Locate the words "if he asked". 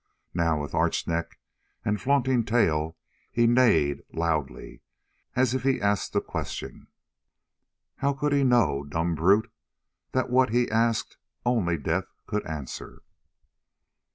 5.53-6.15